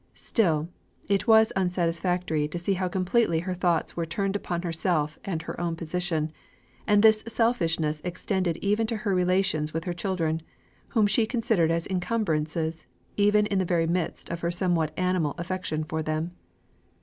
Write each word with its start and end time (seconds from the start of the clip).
Still, 0.15 0.67
it 1.07 1.27
was 1.27 1.51
unsatisfactory 1.55 2.47
to 2.47 2.57
see 2.57 2.73
how 2.73 2.87
completely 2.87 3.41
her 3.41 3.53
thoughts 3.53 3.95
were 3.95 4.03
turned 4.07 4.35
upon 4.35 4.63
herself 4.63 5.19
and 5.23 5.43
her 5.43 5.61
own 5.61 5.75
position, 5.75 6.31
and 6.87 7.03
this 7.03 7.23
selfishness 7.27 8.01
extended 8.03 8.57
even 8.63 8.87
to 8.87 8.95
her 9.05 9.13
relations 9.13 9.75
with 9.75 9.83
her 9.83 9.93
children, 9.93 10.41
whom 10.87 11.05
she 11.05 11.27
considered 11.27 11.69
as 11.69 11.85
incumbrances, 11.85 12.87
even 13.15 13.45
in 13.45 13.59
the 13.59 13.63
very 13.63 13.85
midst 13.85 14.29
of 14.31 14.39
her 14.39 14.49
somewhat 14.49 14.91
animal 14.97 15.35
affection 15.37 15.83
for 15.83 16.01
them. 16.01 16.31